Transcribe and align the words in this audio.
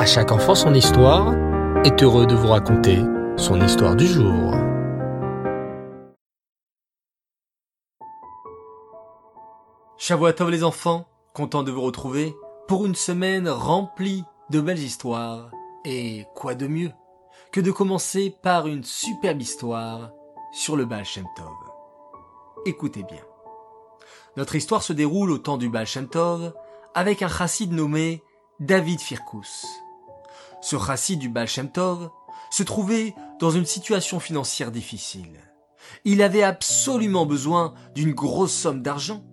À 0.00 0.06
chaque 0.06 0.32
enfant 0.32 0.54
son 0.54 0.72
histoire 0.72 1.34
est 1.84 2.02
heureux 2.02 2.24
de 2.24 2.34
vous 2.34 2.48
raconter 2.48 3.00
son 3.36 3.60
histoire 3.60 3.94
du 3.94 4.06
jour. 4.06 4.54
Shavuatov 9.98 10.48
les 10.48 10.64
enfants, 10.64 11.06
content 11.34 11.62
de 11.62 11.70
vous 11.70 11.82
retrouver 11.82 12.34
pour 12.66 12.86
une 12.86 12.94
semaine 12.94 13.46
remplie 13.46 14.24
de 14.48 14.62
belles 14.62 14.78
histoires. 14.78 15.50
Et 15.84 16.24
quoi 16.34 16.54
de 16.54 16.66
mieux 16.66 16.92
que 17.52 17.60
de 17.60 17.70
commencer 17.70 18.34
par 18.42 18.68
une 18.68 18.84
superbe 18.84 19.42
histoire 19.42 20.12
sur 20.50 20.76
le 20.76 20.86
Baal. 20.86 21.04
Écoutez 22.64 23.02
bien. 23.02 23.20
Notre 24.38 24.56
histoire 24.56 24.82
se 24.82 24.94
déroule 24.94 25.30
au 25.30 25.36
temps 25.36 25.58
du 25.58 25.68
Baal 25.68 25.86
avec 26.94 27.20
un 27.20 27.28
chassid 27.28 27.70
nommé 27.70 28.22
David 28.60 29.00
Firkus. 29.00 29.79
Ce 30.60 30.76
chassid 30.76 31.18
du 31.18 31.28
Baal 31.28 31.48
Shem 31.48 31.70
Tov 31.70 32.10
se 32.50 32.62
trouvait 32.62 33.14
dans 33.38 33.50
une 33.50 33.64
situation 33.64 34.20
financière 34.20 34.70
difficile. 34.70 35.38
Il 36.04 36.22
avait 36.22 36.42
absolument 36.42 37.26
besoin 37.26 37.74
d'une 37.94 38.12
grosse 38.12 38.52
somme 38.52 38.82
d'argent 38.82 39.24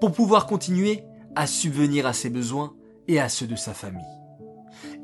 pour 0.00 0.12
pouvoir 0.12 0.46
continuer 0.46 1.02
à 1.36 1.46
subvenir 1.46 2.06
à 2.06 2.12
ses 2.12 2.30
besoins 2.30 2.74
et 3.08 3.20
à 3.20 3.28
ceux 3.28 3.46
de 3.46 3.56
sa 3.56 3.74
famille. 3.74 4.02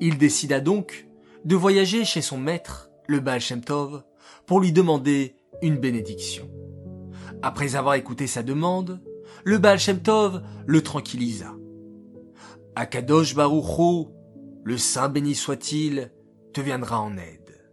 Il 0.00 0.18
décida 0.18 0.60
donc 0.60 1.08
de 1.44 1.56
voyager 1.56 2.04
chez 2.04 2.22
son 2.22 2.38
maître, 2.38 2.90
le 3.06 3.20
Baal 3.20 3.40
Shem 3.40 3.62
Tov, 3.62 4.02
pour 4.46 4.60
lui 4.60 4.72
demander 4.72 5.36
une 5.62 5.76
bénédiction. 5.76 6.48
Après 7.42 7.76
avoir 7.76 7.94
écouté 7.94 8.26
sa 8.26 8.42
demande, 8.42 9.00
le 9.44 9.58
Baal 9.58 9.78
Shem 9.78 10.00
Tov 10.00 10.42
le 10.66 10.82
tranquillisa. 10.82 11.54
Akadosh 12.74 13.34
Baruch 13.34 14.08
le 14.66 14.76
Saint 14.76 15.08
béni 15.08 15.36
soit-il, 15.36 16.10
te 16.52 16.60
viendra 16.60 17.00
en 17.00 17.16
aide. 17.16 17.70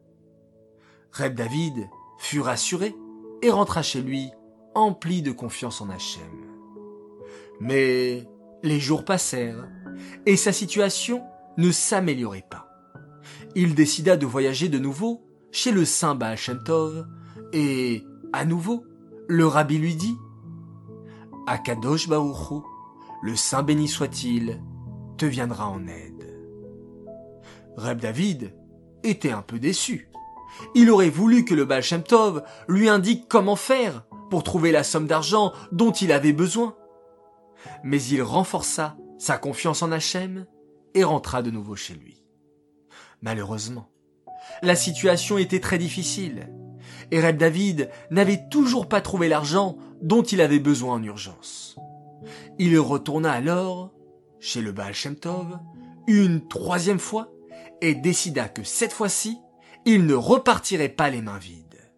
Reb 1.11 1.33
David 1.33 1.89
fut 2.19 2.39
rassuré 2.39 2.95
et 3.41 3.49
rentra 3.49 3.81
chez 3.81 3.99
lui, 3.99 4.29
empli 4.75 5.23
de 5.23 5.31
confiance 5.31 5.81
en 5.81 5.89
Hachem. 5.89 6.21
Mais 7.59 8.29
les 8.61 8.79
jours 8.79 9.05
passèrent, 9.05 9.67
et 10.27 10.37
sa 10.37 10.51
situation 10.53 11.23
ne 11.57 11.71
s'améliorait 11.71 12.45
pas. 12.47 12.69
Il 13.55 13.73
décida 13.73 14.15
de 14.15 14.27
voyager 14.27 14.69
de 14.69 14.77
nouveau 14.77 15.25
chez 15.51 15.71
le 15.71 15.85
saint 15.85 16.13
Baal 16.13 16.37
Tov, 16.63 17.07
et, 17.53 18.03
à 18.33 18.45
nouveau, 18.45 18.85
le 19.27 19.47
rabbi 19.47 19.79
lui 19.79 19.95
dit 19.95 20.15
Akadosh 21.47 22.07
Baruchu, 22.07 22.61
le 23.23 23.35
saint 23.35 23.63
béni 23.63 23.87
soit-il, 23.87 24.61
te 25.17 25.25
viendra 25.25 25.67
en 25.67 25.87
aide. 25.87 26.22
Reb 27.77 27.99
David 27.99 28.53
était 29.03 29.31
un 29.31 29.41
peu 29.41 29.59
déçu. 29.59 30.09
Il 30.75 30.89
aurait 30.91 31.09
voulu 31.09 31.45
que 31.45 31.53
le 31.53 31.65
Baal 31.65 31.81
Shem 31.81 32.03
Tov 32.03 32.43
lui 32.67 32.89
indique 32.89 33.27
comment 33.27 33.55
faire 33.55 34.05
pour 34.29 34.43
trouver 34.43 34.71
la 34.71 34.83
somme 34.83 35.07
d'argent 35.07 35.53
dont 35.71 35.91
il 35.91 36.11
avait 36.11 36.33
besoin. 36.33 36.75
Mais 37.83 38.01
il 38.03 38.21
renforça 38.21 38.95
sa 39.17 39.37
confiance 39.37 39.81
en 39.81 39.91
Hachem 39.91 40.45
et 40.93 41.03
rentra 41.03 41.41
de 41.41 41.51
nouveau 41.51 41.75
chez 41.75 41.95
lui. 41.95 42.23
Malheureusement, 43.21 43.89
la 44.61 44.75
situation 44.75 45.37
était 45.37 45.59
très 45.59 45.77
difficile 45.77 46.49
et 47.11 47.21
Reb 47.21 47.37
David 47.37 47.89
n'avait 48.11 48.47
toujours 48.49 48.87
pas 48.87 49.01
trouvé 49.01 49.29
l'argent 49.29 49.77
dont 50.01 50.23
il 50.23 50.41
avait 50.41 50.59
besoin 50.59 50.95
en 50.95 51.03
urgence. 51.03 51.77
Il 52.59 52.77
retourna 52.79 53.31
alors 53.31 53.93
chez 54.39 54.61
le 54.61 54.71
Baal 54.71 54.93
Shem 54.93 55.15
Tov 55.15 55.57
une 56.07 56.47
troisième 56.47 56.99
fois 56.99 57.31
et 57.83 57.95
décida 57.95 58.47
que 58.47 58.63
cette 58.63 58.93
fois-ci, 58.93 59.37
il 59.85 60.05
ne 60.05 60.15
repartirait 60.15 60.87
pas 60.87 61.09
les 61.09 61.21
mains 61.21 61.37
vides. 61.37 61.91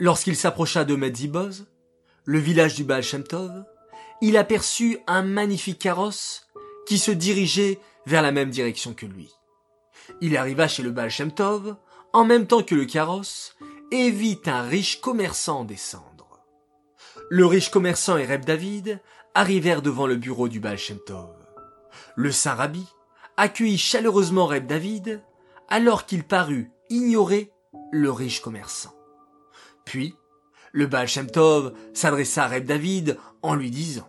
Lorsqu'il 0.00 0.36
s'approcha 0.36 0.84
de 0.84 0.96
Medziboz, 0.96 1.68
le 2.24 2.38
village 2.40 2.74
du 2.74 2.82
Baal 2.82 3.04
il 4.20 4.36
aperçut 4.36 4.98
un 5.06 5.22
magnifique 5.22 5.78
carrosse 5.78 6.48
qui 6.88 6.98
se 6.98 7.12
dirigeait 7.12 7.78
vers 8.06 8.22
la 8.22 8.32
même 8.32 8.50
direction 8.50 8.92
que 8.92 9.06
lui. 9.06 9.30
Il 10.20 10.36
arriva 10.36 10.66
chez 10.66 10.82
le 10.82 10.90
Baal 10.90 11.12
en 12.12 12.24
même 12.24 12.48
temps 12.48 12.64
que 12.64 12.74
le 12.74 12.84
carrosse 12.84 13.54
et 13.92 14.10
vit 14.10 14.40
un 14.46 14.62
riche 14.62 15.00
commerçant 15.00 15.62
descendre. 15.64 16.40
Le 17.30 17.46
riche 17.46 17.70
commerçant 17.70 18.16
et 18.16 18.26
Reb 18.26 18.44
David 18.44 19.00
arrivèrent 19.36 19.82
devant 19.82 20.08
le 20.08 20.16
bureau 20.16 20.48
du 20.48 20.58
Baal. 20.58 20.78
Le 22.16 22.32
saint 22.32 22.54
rabbi 22.54 22.84
accueillit 23.38 23.78
chaleureusement 23.78 24.46
Reb 24.46 24.66
David 24.66 25.22
alors 25.68 26.04
qu'il 26.04 26.24
parut 26.24 26.70
ignorer 26.90 27.52
le 27.92 28.10
riche 28.10 28.40
commerçant. 28.40 28.92
Puis, 29.84 30.14
le 30.72 30.86
Baal 30.86 31.08
s'adressa 31.08 32.44
à 32.44 32.48
Reb 32.48 32.64
David 32.64 33.16
en 33.42 33.54
lui 33.54 33.70
disant 33.70 34.08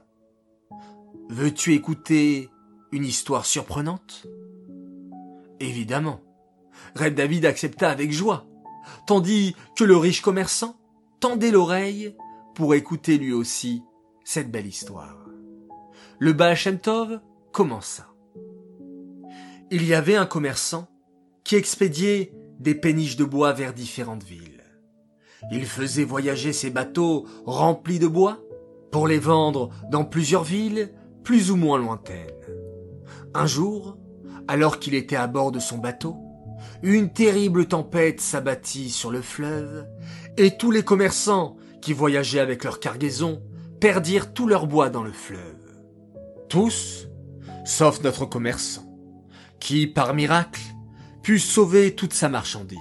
Veux-tu 1.29 1.75
écouter 1.75 2.49
une 2.91 3.05
histoire 3.05 3.45
surprenante? 3.45 4.25
Évidemment. 5.59 6.21
Reb 6.95 7.13
David 7.13 7.45
accepta 7.45 7.91
avec 7.91 8.11
joie, 8.11 8.47
tandis 9.05 9.55
que 9.77 9.83
le 9.83 9.95
riche 9.95 10.21
commerçant 10.21 10.75
tendait 11.19 11.51
l'oreille 11.51 12.15
pour 12.55 12.73
écouter 12.73 13.19
lui 13.19 13.31
aussi 13.31 13.83
cette 14.23 14.49
belle 14.49 14.67
histoire. 14.67 15.17
Le 16.17 16.33
Baal 16.33 16.57
commença. 17.51 18.09
Il 19.71 19.85
y 19.85 19.93
avait 19.93 20.15
un 20.15 20.25
commerçant 20.25 20.87
qui 21.43 21.55
expédiait 21.55 22.33
des 22.59 22.73
péniches 22.73 23.17
de 23.17 23.23
bois 23.23 23.53
vers 23.53 23.71
différentes 23.71 24.23
villes. 24.23 24.63
Il 25.51 25.65
faisait 25.67 26.03
voyager 26.03 26.53
ses 26.53 26.71
bateaux 26.71 27.27
remplis 27.45 27.99
de 27.99 28.07
bois 28.07 28.39
pour 28.91 29.07
les 29.07 29.19
vendre 29.19 29.69
dans 29.91 30.05
plusieurs 30.05 30.43
villes 30.43 30.91
plus 31.23 31.51
ou 31.51 31.55
moins 31.55 31.77
lointaines. 31.77 32.31
Un 33.35 33.45
jour, 33.45 33.99
alors 34.47 34.79
qu'il 34.79 34.95
était 34.95 35.15
à 35.15 35.27
bord 35.27 35.51
de 35.51 35.59
son 35.59 35.77
bateau, 35.77 36.17
une 36.81 37.13
terrible 37.13 37.67
tempête 37.67 38.21
s'abattit 38.21 38.89
sur 38.89 39.11
le 39.11 39.21
fleuve, 39.21 39.85
et 40.37 40.57
tous 40.57 40.71
les 40.71 40.83
commerçants 40.83 41.57
qui 41.79 41.93
voyageaient 41.93 42.39
avec 42.39 42.63
leur 42.63 42.79
cargaison 42.79 43.43
perdirent 43.79 44.33
tout 44.33 44.47
leur 44.47 44.65
bois 44.65 44.89
dans 44.89 45.03
le 45.03 45.11
fleuve. 45.11 45.39
Tous, 46.49 47.07
sauf 47.65 48.01
notre 48.01 48.25
commerçant, 48.25 48.88
qui, 49.59 49.87
par 49.87 50.13
miracle, 50.13 50.61
put 51.21 51.39
sauver 51.39 51.95
toute 51.95 52.13
sa 52.13 52.29
marchandise. 52.29 52.79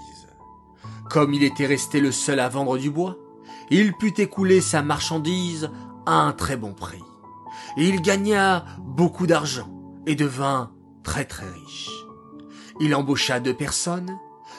Comme 1.10 1.34
il 1.34 1.42
était 1.42 1.66
resté 1.66 2.00
le 2.00 2.12
seul 2.12 2.40
à 2.40 2.48
vendre 2.48 2.78
du 2.78 2.90
bois, 2.90 3.16
il 3.70 3.92
put 3.94 4.14
écouler 4.18 4.60
sa 4.60 4.82
marchandise 4.82 5.70
à 6.06 6.20
un 6.22 6.32
très 6.32 6.56
bon 6.56 6.72
prix. 6.72 7.02
Il 7.76 8.00
gagna 8.00 8.64
beaucoup 8.80 9.26
d'argent 9.26 9.70
et 10.06 10.14
devint 10.14 10.72
très 11.02 11.24
très 11.24 11.48
riche. 11.48 11.90
Il 12.80 12.94
embaucha 12.94 13.40
deux 13.40 13.54
personnes, 13.54 14.18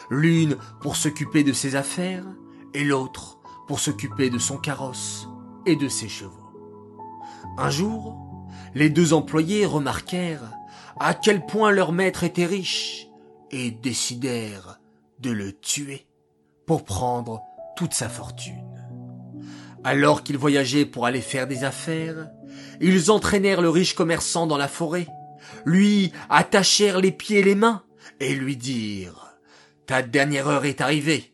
l'une 0.10 0.58
pour 0.82 0.96
s'occuper 0.96 1.44
de 1.44 1.54
ses 1.54 1.76
affaires 1.76 2.26
et 2.74 2.84
l'autre 2.84 3.40
pour 3.68 3.80
s'occuper 3.80 4.30
de 4.30 4.40
son 4.40 4.58
carrosse 4.58 5.28
et 5.66 5.76
de 5.76 5.88
ses 5.88 6.10
chevaux. 6.10 6.34
Un 7.58 7.70
jour, 7.70 8.18
les 8.76 8.90
deux 8.90 9.14
employés 9.14 9.66
remarquèrent 9.66 10.52
à 11.00 11.14
quel 11.14 11.46
point 11.46 11.72
leur 11.72 11.92
maître 11.92 12.24
était 12.24 12.46
riche 12.46 13.08
et 13.52 13.72
décidèrent 13.72 14.80
de 15.20 15.32
le 15.32 15.54
tuer 15.54 16.06
pour 16.66 16.84
prendre 16.84 17.42
toute 17.76 17.94
sa 17.94 18.10
fortune. 18.10 18.64
Alors 19.84 20.24
qu'ils 20.24 20.38
voyageaient 20.38 20.86
pour 20.86 21.06
aller 21.06 21.22
faire 21.22 21.48
des 21.48 21.64
affaires, 21.64 22.30
ils 22.82 23.12
entraînèrent 23.12 23.62
le 23.62 23.70
riche 23.70 23.96
commerçant 23.96 24.46
dans 24.46 24.58
la 24.58 24.68
forêt 24.68 25.08
lui 25.66 26.12
attachèrent 26.30 27.00
les 27.00 27.12
pieds 27.12 27.40
et 27.40 27.44
les 27.44 27.56
mains 27.56 27.84
et 28.20 28.34
lui 28.36 28.58
dirent 28.58 29.38
Ta 29.86 30.02
dernière 30.02 30.48
heure 30.48 30.66
est 30.66 30.82
arrivée. 30.82 31.34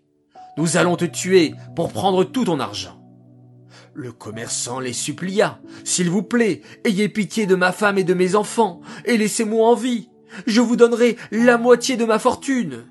Nous 0.58 0.78
allons 0.78 0.96
te 0.96 1.06
tuer 1.06 1.54
pour 1.76 1.92
prendre 1.92 2.24
tout 2.24 2.46
ton 2.46 2.60
argent. 2.60 3.02
Le 3.96 4.12
commerçant 4.12 4.82
les 4.82 4.92
supplia. 4.92 5.62
S'il 5.86 6.10
vous 6.10 6.22
plaît, 6.22 6.62
ayez 6.84 7.08
pitié 7.08 7.46
de 7.46 7.56
ma 7.56 7.72
femme 7.72 7.98
et 7.98 8.04
de 8.04 8.14
mes 8.14 8.36
enfants, 8.36 8.82
et 9.06 9.16
laissez-moi 9.16 9.66
en 9.66 9.74
vie. 9.74 10.10
Je 10.48 10.60
vous 10.60 10.76
donnerai 10.76 11.16
la 11.32 11.58
moitié 11.58 11.96
de 11.96 12.04
ma 12.04 12.20
fortune. 12.20 12.86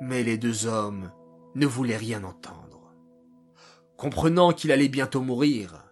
Mais 0.00 0.24
les 0.24 0.38
deux 0.38 0.66
hommes 0.66 1.12
ne 1.54 1.66
voulaient 1.66 1.96
rien 1.96 2.24
entendre. 2.24 2.92
Comprenant 3.96 4.52
qu'il 4.52 4.72
allait 4.72 4.88
bientôt 4.88 5.20
mourir, 5.20 5.84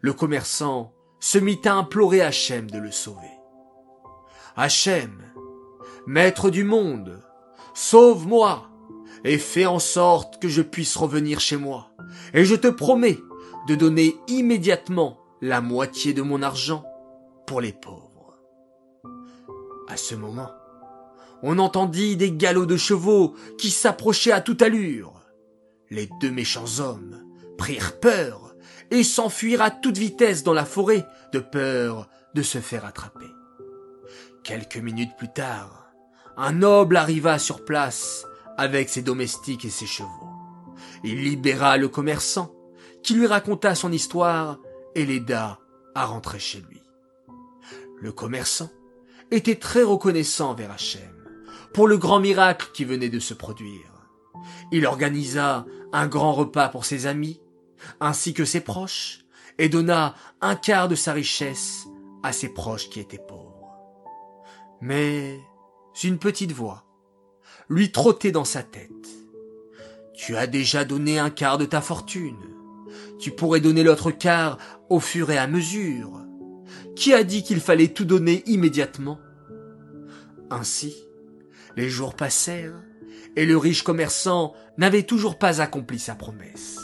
le 0.00 0.12
commerçant 0.12 0.92
se 1.20 1.38
mit 1.38 1.60
à 1.64 1.74
implorer 1.74 2.22
Hachem 2.22 2.68
de 2.68 2.78
le 2.78 2.90
sauver. 2.90 3.30
Hachem, 4.56 5.22
maître 6.08 6.50
du 6.50 6.64
monde, 6.64 7.22
sauve-moi 7.72 8.68
et 9.22 9.38
fais 9.38 9.66
en 9.66 9.78
sorte 9.78 10.42
que 10.42 10.48
je 10.48 10.62
puisse 10.62 10.96
revenir 10.96 11.38
chez 11.38 11.56
moi. 11.56 11.92
Et 12.34 12.44
je 12.44 12.56
te 12.56 12.68
promets 12.68 13.18
de 13.68 13.74
donner 13.74 14.16
immédiatement 14.28 15.20
la 15.42 15.60
moitié 15.60 16.14
de 16.14 16.22
mon 16.22 16.42
argent 16.42 16.84
pour 17.46 17.60
les 17.60 17.72
pauvres. 17.72 18.38
À 19.88 19.96
ce 19.98 20.14
moment, 20.14 20.50
on 21.42 21.58
entendit 21.58 22.16
des 22.16 22.32
galops 22.32 22.66
de 22.66 22.78
chevaux 22.78 23.34
qui 23.58 23.70
s'approchaient 23.70 24.32
à 24.32 24.40
toute 24.40 24.62
allure. 24.62 25.20
Les 25.90 26.08
deux 26.20 26.30
méchants 26.30 26.80
hommes 26.80 27.22
prirent 27.58 28.00
peur 28.00 28.54
et 28.90 29.04
s'enfuirent 29.04 29.62
à 29.62 29.70
toute 29.70 29.98
vitesse 29.98 30.42
dans 30.42 30.54
la 30.54 30.64
forêt 30.64 31.06
de 31.34 31.38
peur 31.38 32.08
de 32.34 32.40
se 32.40 32.58
faire 32.58 32.86
attraper. 32.86 33.30
Quelques 34.44 34.78
minutes 34.78 35.16
plus 35.18 35.32
tard, 35.32 35.92
un 36.38 36.52
noble 36.52 36.96
arriva 36.96 37.38
sur 37.38 37.66
place 37.66 38.24
avec 38.56 38.88
ses 38.88 39.02
domestiques 39.02 39.66
et 39.66 39.70
ses 39.70 39.86
chevaux. 39.86 40.08
Il 41.04 41.22
libéra 41.22 41.76
le 41.76 41.88
commerçant, 41.88 42.54
qui 43.02 43.14
lui 43.14 43.26
raconta 43.26 43.74
son 43.74 43.92
histoire 43.92 44.58
et 44.94 45.06
l'aida 45.06 45.58
à 45.94 46.04
rentrer 46.04 46.38
chez 46.38 46.60
lui. 46.68 46.82
Le 48.00 48.12
commerçant 48.12 48.70
était 49.30 49.56
très 49.56 49.82
reconnaissant 49.82 50.54
vers 50.54 50.70
Hachem 50.70 51.14
pour 51.74 51.88
le 51.88 51.98
grand 51.98 52.20
miracle 52.20 52.68
qui 52.72 52.84
venait 52.84 53.08
de 53.08 53.18
se 53.18 53.34
produire. 53.34 54.08
Il 54.72 54.86
organisa 54.86 55.66
un 55.92 56.06
grand 56.06 56.32
repas 56.32 56.68
pour 56.68 56.84
ses 56.84 57.06
amis, 57.06 57.40
ainsi 58.00 58.34
que 58.34 58.44
ses 58.44 58.60
proches, 58.60 59.24
et 59.58 59.68
donna 59.68 60.14
un 60.40 60.54
quart 60.54 60.88
de 60.88 60.94
sa 60.94 61.12
richesse 61.12 61.86
à 62.22 62.32
ses 62.32 62.48
proches 62.48 62.88
qui 62.90 63.00
étaient 63.00 63.18
pauvres. 63.18 63.68
Mais 64.80 65.40
une 66.04 66.18
petite 66.18 66.52
voix 66.52 66.84
lui 67.68 67.90
trottait 67.90 68.32
dans 68.32 68.44
sa 68.44 68.62
tête. 68.62 68.90
Tu 70.14 70.36
as 70.36 70.46
déjà 70.46 70.84
donné 70.84 71.18
un 71.18 71.30
quart 71.30 71.58
de 71.58 71.64
ta 71.64 71.80
fortune. 71.80 72.38
Tu 73.18 73.30
pourrais 73.32 73.60
donner 73.60 73.82
l'autre 73.82 74.10
quart 74.10 74.58
au 74.88 75.00
fur 75.00 75.30
et 75.30 75.38
à 75.38 75.46
mesure. 75.46 76.24
Qui 76.96 77.14
a 77.14 77.24
dit 77.24 77.42
qu'il 77.42 77.60
fallait 77.60 77.88
tout 77.88 78.04
donner 78.04 78.42
immédiatement? 78.46 79.18
Ainsi, 80.50 80.96
les 81.76 81.88
jours 81.88 82.14
passèrent, 82.14 82.82
et 83.36 83.44
le 83.44 83.56
riche 83.56 83.82
commerçant 83.82 84.54
n'avait 84.78 85.02
toujours 85.02 85.38
pas 85.38 85.60
accompli 85.60 85.98
sa 85.98 86.14
promesse. 86.14 86.78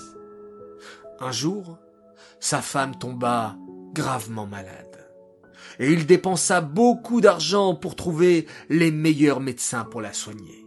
Un 1.20 1.32
jour, 1.32 1.78
sa 2.40 2.60
femme 2.60 2.98
tomba 2.98 3.56
gravement 3.92 4.46
malade, 4.46 5.08
et 5.78 5.90
il 5.92 6.06
dépensa 6.06 6.60
beaucoup 6.60 7.20
d'argent 7.20 7.74
pour 7.74 7.96
trouver 7.96 8.46
les 8.68 8.90
meilleurs 8.90 9.40
médecins 9.40 9.84
pour 9.84 10.00
la 10.00 10.12
soigner. 10.12 10.66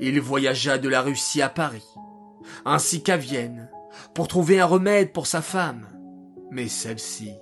Il 0.00 0.20
voyagea 0.20 0.78
de 0.78 0.88
la 0.88 1.02
Russie 1.02 1.42
à 1.42 1.48
Paris, 1.48 1.86
ainsi 2.64 3.02
qu'à 3.02 3.16
Vienne, 3.16 3.68
pour 4.14 4.28
trouver 4.28 4.60
un 4.60 4.66
remède 4.66 5.12
pour 5.12 5.26
sa 5.26 5.42
femme, 5.42 5.86
mais 6.50 6.68
celle-ci 6.68 7.32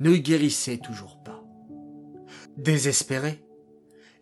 ne 0.00 0.16
guérissait 0.16 0.78
toujours 0.78 1.22
pas. 1.22 1.42
Désespéré, 2.56 3.44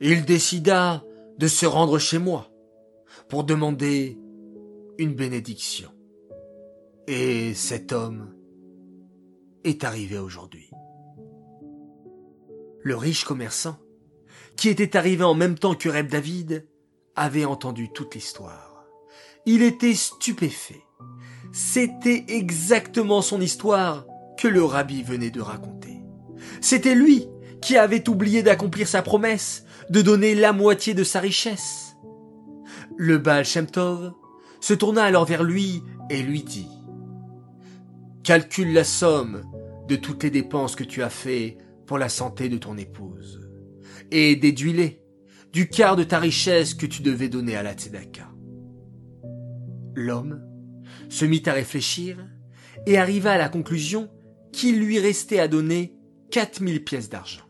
il 0.01 0.25
décida 0.25 1.05
de 1.39 1.49
se 1.49 1.67
rendre 1.67 1.99
chez 1.99 2.19
moi 2.19 2.51
pour 3.29 3.45
demander 3.45 4.19
une 4.99 5.15
bénédiction. 5.15 5.91
Et 7.07 7.55
cet 7.55 7.93
homme 7.93 8.35
est 9.65 9.85
arrivé 9.85 10.19
aujourd'hui. 10.19 10.71
Le 12.83 12.97
riche 12.97 13.25
commerçant, 13.25 13.79
qui 14.57 14.69
était 14.69 14.97
arrivé 14.97 15.25
en 15.25 15.35
même 15.35 15.59
temps 15.59 15.75
que 15.75 15.89
Reb 15.89 16.09
David, 16.09 16.69
avait 17.17 17.45
entendu 17.45 17.91
toute 17.93 18.15
l'histoire. 18.15 18.85
Il 19.47 19.63
était 19.63 19.95
stupéfait. 19.95 20.83
C'était 21.53 22.25
exactement 22.29 23.23
son 23.23 23.41
histoire 23.41 24.07
que 24.39 24.49
le 24.49 24.63
rabbi 24.63 25.03
venait 25.03 25.31
de 25.31 25.41
raconter. 25.41 26.03
C'était 26.61 26.95
lui 26.95 27.27
qui 27.61 27.77
avait 27.77 28.09
oublié 28.09 28.43
d'accomplir 28.43 28.89
sa 28.89 29.03
promesse 29.03 29.65
de 29.91 30.03
donner 30.03 30.35
la 30.35 30.53
moitié 30.53 30.95
de 30.95 31.05
sa 31.05 31.21
richesse. 31.21 31.97
Le 32.97 33.19
Baal 33.19 33.45
Shem 33.45 33.67
Tov 33.67 34.13
se 34.61 34.75
tourna 34.75 35.05
alors 35.05 35.25
vers 35.25 35.43
lui 35.43 35.83
et 36.09 36.23
lui 36.23 36.43
dit 36.43 36.69
Calcule 38.23 38.73
la 38.73 38.85
somme 38.85 39.43
de 39.89 39.97
toutes 39.97 40.23
les 40.23 40.31
dépenses 40.31 40.77
que 40.77 40.85
tu 40.85 41.03
as 41.03 41.11
fait 41.11 41.59
pour 41.87 41.99
la 41.99 42.09
santé 42.09 42.49
de 42.49 42.59
ton 42.59 42.77
épouse 42.77 43.51
et 44.11 44.37
déduis-les 44.37 45.03
du 45.53 45.69
quart 45.69 45.97
de 45.97 46.05
ta 46.05 46.19
richesse 46.19 46.75
que 46.75 46.87
tu 46.87 47.03
devais 47.03 47.29
donner 47.29 47.57
à 47.57 47.63
la 47.63 47.73
Tzedaka. 47.73 48.29
L'homme 49.95 50.41
se 51.11 51.27
mit 51.27 51.43
à 51.45 51.53
réfléchir 51.53 52.17
et 52.87 52.97
arriva 52.97 53.33
à 53.33 53.39
la 53.39 53.51
conclusion 53.51 54.09
qu'il 54.53 54.81
lui 54.81 54.99
restait 54.99 55.41
à 55.41 55.49
donner 55.49 55.95
quatre 56.31 56.61
mille 56.61 56.83
pièces 56.83 57.11
d'argent. 57.11 57.45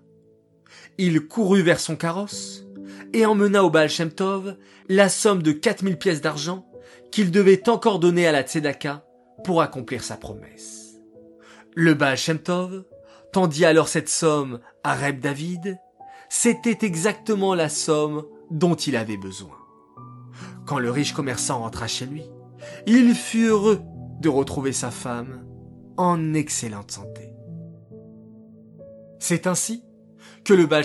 Il 0.98 1.20
courut 1.28 1.62
vers 1.62 1.78
son 1.78 1.94
carrosse 1.94 2.66
et 3.12 3.26
emmena 3.26 3.64
au 3.64 3.70
Baal 3.70 3.90
la 4.88 5.08
somme 5.08 5.42
de 5.42 5.52
quatre 5.52 5.82
mille 5.82 5.98
pièces 5.98 6.20
d'argent 6.20 6.66
qu'il 7.12 7.30
devait 7.30 7.68
encore 7.68 7.98
donner 7.98 8.26
à 8.26 8.32
la 8.32 8.42
Tzedaka 8.42 9.04
pour 9.44 9.62
accomplir 9.62 10.02
sa 10.02 10.16
promesse. 10.16 10.98
Le 11.74 11.94
Baal 11.94 12.18
tendit 13.32 13.64
alors 13.64 13.88
cette 13.88 14.08
somme 14.08 14.60
à 14.82 14.94
Reb 14.94 15.20
David. 15.20 15.78
C'était 16.28 16.84
exactement 16.86 17.54
la 17.54 17.68
somme 17.68 18.24
dont 18.50 18.74
il 18.74 18.96
avait 18.96 19.16
besoin. 19.16 19.56
Quand 20.66 20.78
le 20.78 20.90
riche 20.90 21.12
commerçant 21.12 21.60
rentra 21.60 21.86
chez 21.86 22.06
lui, 22.06 22.22
il 22.86 23.14
fut 23.14 23.46
heureux 23.46 23.80
de 24.20 24.28
retrouver 24.28 24.72
sa 24.72 24.90
femme 24.90 25.44
en 25.96 26.34
excellente 26.34 26.90
santé. 26.90 27.32
C'est 29.18 29.46
ainsi 29.46 29.84
que 30.44 30.54
le 30.54 30.66
Baal 30.66 30.84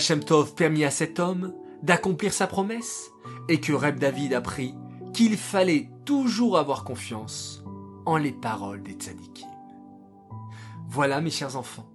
permit 0.56 0.84
à 0.84 0.90
cet 0.90 1.18
homme 1.18 1.54
d'accomplir 1.82 2.32
sa 2.32 2.46
promesse 2.46 3.10
et 3.48 3.60
que 3.60 3.72
Reb 3.72 3.98
David 3.98 4.34
apprit 4.34 4.74
qu'il 5.12 5.36
fallait 5.36 5.90
toujours 6.04 6.58
avoir 6.58 6.84
confiance 6.84 7.64
en 8.04 8.16
les 8.16 8.32
paroles 8.32 8.82
des 8.82 8.92
tzadikim. 8.92 9.48
Voilà 10.88 11.20
mes 11.20 11.30
chers 11.30 11.56
enfants, 11.56 11.90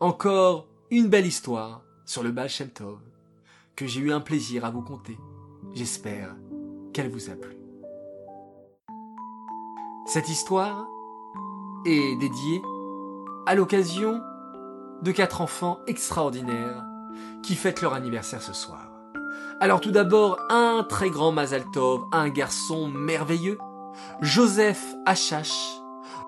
encore 0.00 0.68
une 0.90 1.08
belle 1.08 1.26
histoire 1.26 1.82
sur 2.06 2.22
le 2.22 2.30
Baal 2.30 2.48
que 3.76 3.86
j'ai 3.86 4.00
eu 4.00 4.12
un 4.12 4.20
plaisir 4.20 4.64
à 4.64 4.70
vous 4.70 4.82
conter. 4.82 5.18
J'espère 5.74 6.36
qu'elle 6.92 7.10
vous 7.10 7.30
a 7.30 7.34
plu. 7.34 7.63
Cette 10.06 10.28
histoire 10.28 10.86
est 11.86 12.16
dédiée 12.16 12.62
à 13.46 13.54
l'occasion 13.54 14.20
de 15.00 15.12
quatre 15.12 15.40
enfants 15.40 15.78
extraordinaires 15.86 16.84
qui 17.42 17.54
fêtent 17.54 17.80
leur 17.80 17.94
anniversaire 17.94 18.42
ce 18.42 18.52
soir. 18.52 18.90
Alors 19.60 19.80
tout 19.80 19.92
d'abord, 19.92 20.38
un 20.50 20.84
très 20.86 21.08
grand 21.08 21.32
Mazal 21.32 21.64
Tov, 21.72 22.02
un 22.12 22.28
garçon 22.28 22.88
merveilleux, 22.88 23.58
Joseph 24.20 24.84
Achash. 25.06 25.56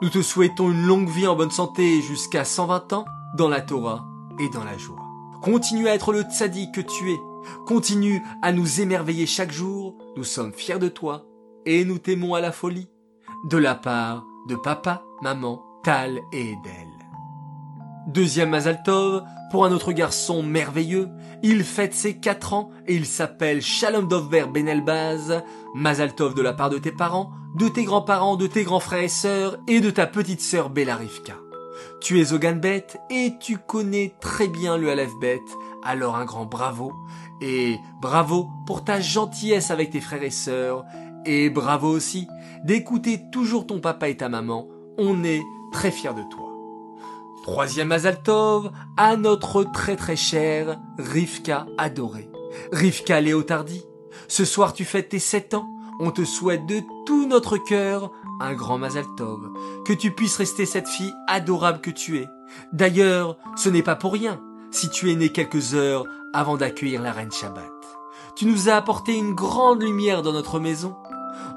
Nous 0.01 0.09
te 0.09 0.23
souhaitons 0.23 0.71
une 0.71 0.87
longue 0.87 1.11
vie 1.11 1.27
en 1.27 1.37
bonne 1.37 1.51
santé 1.51 2.01
jusqu'à 2.01 2.45
120 2.47 2.95
ans 2.95 3.05
dans 3.37 3.49
la 3.49 3.61
Torah 3.61 4.07
et 4.39 4.49
dans 4.49 4.65
la 4.65 4.79
joie. 4.79 5.03
Continue 5.43 5.89
à 5.89 5.95
être 5.95 6.13
le 6.15 6.23
tzaddik 6.23 6.73
que 6.73 6.81
tu 6.81 7.13
es. 7.13 7.21
Continue 7.67 8.23
à 8.41 8.53
nous 8.53 8.81
émerveiller 8.81 9.27
chaque 9.27 9.53
jour. 9.53 9.97
Nous 10.17 10.25
sommes 10.25 10.53
fiers 10.53 10.79
de 10.79 10.89
toi 10.89 11.27
et 11.67 11.85
nous 11.85 11.99
t'aimons 11.99 12.35
à 12.35 12.41
la 12.41 12.53
folie. 12.53 12.89
De 13.45 13.59
la 13.59 13.75
part 13.75 14.25
de 14.49 14.57
papa, 14.57 15.05
maman, 15.23 15.63
Tal 15.85 16.21
et 16.33 16.53
Edel. 16.53 16.89
Deuxième 18.09 18.51
Mazaltov, 18.51 19.23
pour 19.51 19.65
un 19.65 19.73
autre 19.73 19.93
garçon 19.93 20.43
merveilleux, 20.43 21.09
il 21.43 21.63
fête 21.63 21.95
ses 21.95 22.19
quatre 22.19 22.55
ans 22.55 22.71
et 22.87 22.95
il 22.95 23.07
s'appelle 23.07 23.63
Shalom 23.63 24.09
Dovber 24.09 24.47
Ben 24.53 24.67
Elbaz, 24.67 25.43
Mazaltov 25.75 26.35
de 26.35 26.43
la 26.43 26.55
part 26.55 26.71
de 26.71 26.79
tes 26.79 26.93
parents, 26.93 27.31
de 27.55 27.69
tes 27.69 27.85
grands-parents, 27.85 28.37
de 28.37 28.47
tes 28.47 28.65
grands 28.65 28.81
frères 28.81 29.03
et 29.03 29.09
sœurs 29.09 29.59
et 29.69 29.81
de 29.81 29.91
ta 29.91 30.07
petite 30.07 30.41
sœur 30.41 30.71
Bella 30.71 30.97
Rivka. 30.97 31.35
Tu 32.01 32.21
es 32.21 32.33
Oganbet 32.33 32.87
et 33.11 33.35
tu 33.39 33.59
connais 33.59 34.15
très 34.21 34.49
bien 34.49 34.77
le 34.79 34.91
Aleph-Bet, 34.91 35.45
alors 35.85 36.17
un 36.17 36.25
grand 36.25 36.47
bravo 36.47 36.93
et 37.41 37.79
bravo 38.01 38.49
pour 38.67 38.85
ta 38.85 39.01
gentillesse 39.01 39.71
avec 39.71 39.91
tes 39.91 40.01
frères 40.01 40.23
et 40.23 40.31
sœurs 40.31 40.85
et 41.27 41.51
bravo 41.51 41.89
aussi 41.89 42.27
d'écouter 42.65 43.21
toujours 43.31 43.67
ton 43.67 43.81
papa 43.81 44.09
et 44.09 44.17
ta 44.17 44.29
maman. 44.29 44.69
On 44.99 45.25
est 45.25 45.43
très 45.73 45.91
fiers 45.91 46.15
de 46.15 46.23
toi. 46.31 46.53
Troisième 47.43 47.93
Azaltov, 47.93 48.71
à 48.97 49.17
notre 49.17 49.65
très 49.65 49.97
très 49.97 50.17
cher 50.17 50.81
Rivka 50.99 51.67
adorée. 51.79 52.31
Rivka 52.73 53.21
Léotardi, 53.21 53.85
ce 54.29 54.45
soir 54.45 54.73
tu 54.73 54.85
fêtes 54.85 55.11
tes 55.11 55.19
sept 55.19 55.55
ans, 55.55 55.69
on 56.01 56.11
te 56.11 56.25
souhaite 56.25 56.67
de 56.67 56.81
tout 57.05 57.27
notre 57.27 57.57
cœur 57.59 58.11
un 58.41 58.55
grand 58.55 58.79
Mazaltov, 58.79 59.51
que 59.85 59.93
tu 59.93 60.11
puisses 60.11 60.37
rester 60.37 60.67
cette 60.67 60.89
fille 60.89 61.15
adorable 61.27 61.81
que 61.81 61.91
tu 61.91 62.19
es. 62.19 62.29
D'ailleurs, 62.73 63.39
ce 63.57 63.69
n'est 63.69 63.83
pas 63.83 63.97
pour 63.97 64.13
rien 64.13 64.41
si 64.71 64.91
tu 64.91 65.11
es 65.11 65.17
né 65.17 65.31
quelques 65.31 65.75
heures 65.75 66.05
avant 66.35 66.57
d'accueillir 66.57 67.01
la 67.01 67.13
reine 67.13 67.33
Shabbat. 67.33 67.65
Tu 68.35 68.45
nous 68.45 68.69
as 68.69 68.75
apporté 68.75 69.17
une 69.17 69.35
grande 69.35 69.83
lumière 69.83 70.23
dans 70.23 70.33
notre 70.33 70.61
maison. 70.61 70.95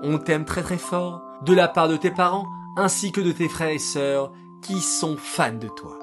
On 0.02 0.18
t'aime 0.18 0.46
très 0.46 0.62
très 0.62 0.78
fort, 0.78 1.22
de 1.44 1.54
la 1.54 1.68
part 1.68 1.88
de 1.88 1.98
tes 1.98 2.12
parents, 2.12 2.48
ainsi 2.78 3.12
que 3.12 3.22
de 3.22 3.32
tes 3.32 3.48
frères 3.48 3.70
et 3.70 3.80
sœurs, 3.80 4.32
qui 4.62 4.80
sont 4.80 5.18
fans 5.18 5.54
de 5.54 5.68
toi. 5.68 5.98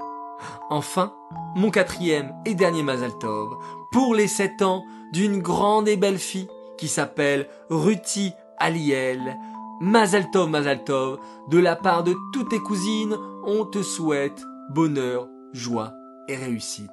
Enfin, 0.70 1.14
mon 1.54 1.70
quatrième 1.70 2.34
et 2.44 2.54
dernier 2.54 2.82
Mazal 2.82 3.16
Tov, 3.18 3.56
pour 3.90 4.14
les 4.14 4.28
sept 4.28 4.62
ans 4.62 4.84
d'une 5.12 5.40
grande 5.40 5.88
et 5.88 5.96
belle 5.96 6.18
fille 6.18 6.48
qui 6.76 6.88
s'appelle 6.88 7.48
Ruti 7.70 8.32
Aliel. 8.58 9.38
Mazal 9.80 10.30
Tov, 10.30 10.48
Mazal 10.48 10.84
Tov, 10.84 11.18
de 11.48 11.58
la 11.58 11.76
part 11.76 12.02
de 12.02 12.14
toutes 12.32 12.50
tes 12.50 12.60
cousines, 12.60 13.16
on 13.44 13.64
te 13.64 13.82
souhaite 13.82 14.42
bonheur, 14.70 15.28
joie 15.52 15.92
et 16.28 16.36
réussite. 16.36 16.90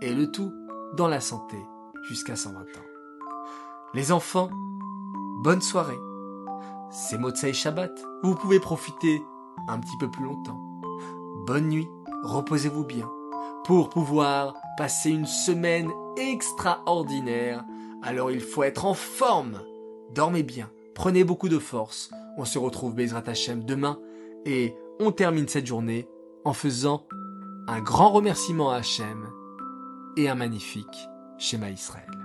Et 0.00 0.12
le 0.12 0.30
tout 0.30 0.52
dans 0.96 1.08
la 1.08 1.20
santé 1.20 1.56
jusqu'à 2.02 2.36
120 2.36 2.60
ans. 2.60 2.64
Les 3.94 4.10
enfants, 4.10 4.50
bonne 5.42 5.60
soirée. 5.60 5.98
C'est 6.94 7.16
Motsai 7.16 7.54
Shabbat. 7.54 8.04
Vous 8.22 8.34
pouvez 8.34 8.60
profiter 8.60 9.22
un 9.66 9.80
petit 9.80 9.96
peu 9.98 10.10
plus 10.10 10.24
longtemps. 10.24 10.60
Bonne 11.46 11.68
nuit, 11.68 11.88
reposez-vous 12.22 12.84
bien 12.84 13.10
pour 13.64 13.88
pouvoir 13.88 14.54
passer 14.76 15.08
une 15.08 15.24
semaine 15.24 15.90
extraordinaire. 16.18 17.64
Alors 18.02 18.30
il 18.30 18.42
faut 18.42 18.62
être 18.62 18.84
en 18.84 18.92
forme. 18.92 19.62
Dormez 20.10 20.42
bien, 20.42 20.70
prenez 20.94 21.24
beaucoup 21.24 21.48
de 21.48 21.58
force. 21.58 22.10
On 22.36 22.44
se 22.44 22.58
retrouve 22.58 22.94
Bezrat 22.94 23.22
Hashem 23.26 23.64
demain 23.64 23.98
et 24.44 24.74
on 25.00 25.12
termine 25.12 25.48
cette 25.48 25.66
journée 25.66 26.06
en 26.44 26.52
faisant 26.52 27.06
un 27.68 27.80
grand 27.80 28.10
remerciement 28.10 28.70
à 28.70 28.76
Hachem 28.76 29.30
et 30.18 30.28
un 30.28 30.34
magnifique 30.34 31.08
schéma 31.38 31.70
Israël. 31.70 32.21